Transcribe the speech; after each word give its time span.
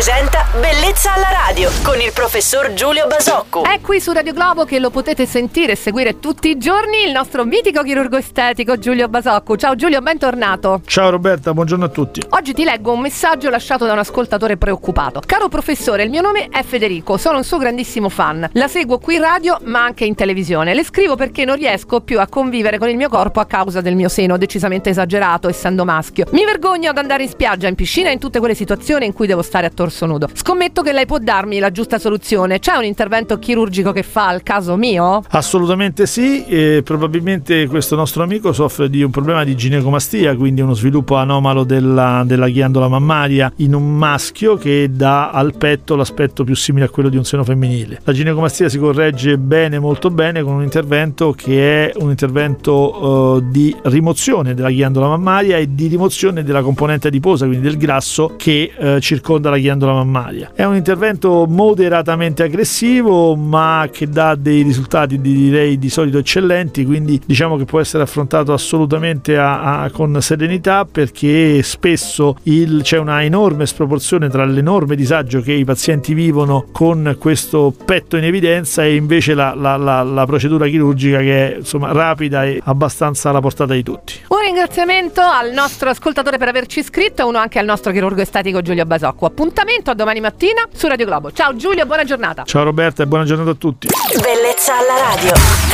presenta 0.00 0.46
Bellezza 0.58 1.12
alla 1.12 1.28
radio 1.30 1.70
con 1.82 2.00
il 2.00 2.10
professor 2.14 2.72
Giulio 2.72 3.06
Basocco. 3.06 3.64
È 3.64 3.80
qui 3.82 4.00
su 4.00 4.12
Radio 4.12 4.32
Globo 4.32 4.64
che 4.64 4.78
lo 4.78 4.88
potete 4.88 5.26
sentire 5.26 5.72
e 5.72 5.76
seguire 5.76 6.18
tutti 6.18 6.48
i 6.48 6.56
giorni 6.56 7.04
il 7.04 7.12
nostro 7.12 7.44
mitico 7.44 7.82
chirurgo 7.82 8.16
estetico 8.16 8.78
Giulio 8.78 9.08
Basocco. 9.08 9.58
Ciao 9.58 9.76
Giulio, 9.76 10.00
bentornato. 10.00 10.80
Ciao 10.86 11.10
Roberta, 11.10 11.52
buongiorno 11.52 11.84
a 11.84 11.88
tutti. 11.88 12.22
Oggi 12.30 12.54
ti 12.54 12.64
leggo 12.64 12.92
un 12.92 13.00
messaggio 13.00 13.50
lasciato 13.50 13.84
da 13.84 13.92
un 13.92 13.98
ascoltatore 13.98 14.56
preoccupato. 14.56 15.20
Caro 15.24 15.48
professore, 15.48 16.04
il 16.04 16.08
mio 16.08 16.22
nome 16.22 16.48
è 16.48 16.62
Federico, 16.62 17.18
sono 17.18 17.36
un 17.36 17.44
suo 17.44 17.58
grandissimo 17.58 18.08
fan. 18.08 18.48
La 18.54 18.68
seguo 18.68 18.98
qui 18.98 19.16
in 19.16 19.20
radio 19.20 19.58
ma 19.64 19.84
anche 19.84 20.06
in 20.06 20.14
televisione. 20.14 20.72
Le 20.72 20.82
scrivo 20.82 21.14
perché 21.14 21.44
non 21.44 21.56
riesco 21.56 22.00
più 22.00 22.20
a 22.20 22.26
convivere 22.26 22.78
con 22.78 22.88
il 22.88 22.96
mio 22.96 23.10
corpo 23.10 23.40
a 23.40 23.44
causa 23.44 23.82
del 23.82 23.96
mio 23.96 24.08
seno 24.08 24.38
decisamente 24.38 24.88
esagerato 24.88 25.46
essendo 25.46 25.84
maschio. 25.84 26.24
Mi 26.30 26.46
vergogno 26.46 26.88
ad 26.88 26.96
andare 26.96 27.24
in 27.24 27.28
spiaggia, 27.28 27.68
in 27.68 27.74
piscina 27.74 28.08
e 28.08 28.12
in 28.12 28.18
tutte 28.18 28.38
quelle 28.38 28.54
situazioni 28.54 29.04
in 29.04 29.12
cui 29.12 29.26
devo 29.26 29.42
stare 29.42 29.66
a 29.66 29.70
torso 29.90 30.06
nudo. 30.06 30.28
Scommetto 30.32 30.82
che 30.82 30.92
lei 30.92 31.04
può 31.04 31.18
darmi 31.18 31.58
la 31.58 31.70
giusta 31.70 31.98
soluzione. 31.98 32.60
C'è 32.60 32.76
un 32.76 32.84
intervento 32.84 33.38
chirurgico 33.38 33.92
che 33.92 34.02
fa 34.02 34.28
al 34.28 34.42
caso 34.42 34.76
mio? 34.76 35.22
Assolutamente 35.30 36.06
sì, 36.06 36.44
e 36.46 36.82
probabilmente 36.84 37.66
questo 37.66 37.96
nostro 37.96 38.22
amico 38.22 38.52
soffre 38.52 38.88
di 38.88 39.02
un 39.02 39.10
problema 39.10 39.44
di 39.44 39.56
ginecomastia, 39.56 40.36
quindi 40.36 40.60
uno 40.60 40.74
sviluppo 40.74 41.16
anomalo 41.16 41.64
della, 41.64 42.22
della 42.24 42.48
ghiandola 42.48 42.88
mammaria 42.88 43.52
in 43.56 43.74
un 43.74 43.96
maschio 43.96 44.56
che 44.56 44.88
dà 44.90 45.30
al 45.30 45.56
petto 45.56 45.96
l'aspetto 45.96 46.44
più 46.44 46.54
simile 46.54 46.86
a 46.86 46.88
quello 46.88 47.08
di 47.08 47.16
un 47.16 47.24
seno 47.24 47.42
femminile. 47.44 48.00
La 48.04 48.12
ginecomastia 48.12 48.68
si 48.68 48.78
corregge 48.78 49.36
bene, 49.36 49.78
molto 49.78 50.10
bene, 50.10 50.42
con 50.42 50.54
un 50.54 50.62
intervento 50.62 51.32
che 51.32 51.90
è 51.90 51.92
un 51.96 52.10
intervento 52.10 53.04
uh, 53.04 53.50
di 53.50 53.74
rimozione 53.82 54.54
della 54.54 54.70
ghiandola 54.70 55.08
mammaria 55.08 55.56
e 55.56 55.74
di 55.74 55.88
rimozione 55.88 56.44
della 56.44 56.62
componente 56.62 57.08
adiposa, 57.08 57.46
quindi 57.46 57.66
del 57.66 57.76
grasso 57.76 58.34
che 58.36 58.72
uh, 58.76 58.98
circonda 59.00 59.50
la 59.50 59.58
ghiandola 59.58 59.79
mammaria. 59.86 60.52
È 60.54 60.64
un 60.64 60.76
intervento 60.76 61.46
moderatamente 61.48 62.42
aggressivo, 62.42 63.36
ma 63.36 63.88
che 63.90 64.08
dà 64.08 64.34
dei 64.34 64.62
risultati 64.62 65.20
direi 65.20 65.78
di 65.78 65.88
solito 65.88 66.18
eccellenti, 66.18 66.84
quindi 66.84 67.20
diciamo 67.24 67.56
che 67.56 67.64
può 67.64 67.80
essere 67.80 68.02
affrontato 68.02 68.52
assolutamente 68.52 69.36
a, 69.36 69.82
a, 69.82 69.90
con 69.90 70.20
serenità 70.20 70.84
perché 70.84 71.62
spesso 71.62 72.36
il, 72.44 72.80
c'è 72.82 72.98
una 72.98 73.22
enorme 73.22 73.66
sproporzione 73.66 74.28
tra 74.28 74.44
l'enorme 74.44 74.96
disagio 74.96 75.40
che 75.40 75.52
i 75.52 75.64
pazienti 75.64 76.14
vivono 76.14 76.66
con 76.72 77.16
questo 77.18 77.74
petto 77.84 78.16
in 78.16 78.24
evidenza 78.24 78.84
e 78.84 78.94
invece 78.94 79.34
la, 79.34 79.54
la, 79.54 79.76
la, 79.76 80.02
la 80.02 80.26
procedura 80.26 80.66
chirurgica 80.66 81.18
che 81.18 81.52
è 81.52 81.56
insomma 81.58 81.92
rapida 81.92 82.44
e 82.44 82.60
abbastanza 82.64 83.30
alla 83.30 83.40
portata 83.40 83.74
di 83.74 83.82
tutti. 83.82 84.14
Un 84.28 84.38
ringraziamento 84.40 85.20
al 85.20 85.52
nostro 85.52 85.90
ascoltatore 85.90 86.38
per 86.38 86.48
averci 86.48 86.80
iscritto 86.80 87.22
e 87.22 87.24
uno 87.24 87.38
anche 87.38 87.58
al 87.58 87.64
nostro 87.64 87.92
chirurgo 87.92 88.20
estetico 88.20 88.62
Giulio 88.62 88.84
Basocco. 88.84 89.26
Appuntamento 89.70 89.90
a 89.92 89.94
domani 89.94 90.20
mattina 90.20 90.66
su 90.74 90.88
Radio 90.88 91.06
Globo. 91.06 91.30
Ciao 91.30 91.54
Giulio, 91.54 91.86
buona 91.86 92.02
giornata. 92.02 92.42
Ciao 92.44 92.64
Roberta 92.64 93.04
e 93.04 93.06
buona 93.06 93.24
giornata 93.24 93.50
a 93.50 93.54
tutti. 93.54 93.88
Bellezza 94.20 94.76
alla 94.76 94.98
radio. 94.98 95.69